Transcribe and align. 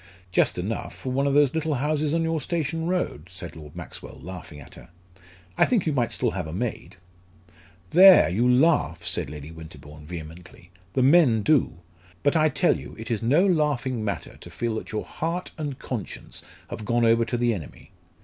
"Just 0.31 0.57
enough, 0.57 0.95
for 0.95 1.11
one 1.11 1.27
of 1.27 1.35
those 1.35 1.53
little 1.53 1.75
houses 1.75 2.11
on 2.11 2.23
your 2.23 2.41
station 2.41 2.87
road," 2.87 3.27
said 3.29 3.55
Lord 3.55 3.75
Maxwell, 3.75 4.17
laughing 4.19 4.59
at 4.59 4.73
her. 4.73 4.89
"I 5.59 5.65
think 5.65 5.85
you 5.85 5.93
might 5.93 6.11
still 6.11 6.31
have 6.31 6.47
a 6.47 6.53
maid." 6.53 6.97
"There, 7.91 8.27
you 8.27 8.51
laugh," 8.51 9.03
said 9.05 9.29
Lady 9.29 9.51
Winterbourne, 9.51 10.07
vehemently: 10.07 10.71
"the 10.93 11.03
men 11.03 11.43
do. 11.43 11.77
But 12.23 12.35
I 12.35 12.49
tell 12.49 12.79
you 12.79 12.95
it 12.97 13.11
is 13.11 13.21
no 13.21 13.45
laughing 13.45 14.03
matter 14.03 14.37
to 14.37 14.49
feel 14.49 14.73
that 14.77 14.91
your 14.91 15.05
heart 15.05 15.51
and 15.55 15.77
conscience 15.77 16.41
have 16.71 16.83
gone 16.83 17.05
over 17.05 17.23
to 17.23 17.37
the 17.37 17.53
enemy. 17.53 17.91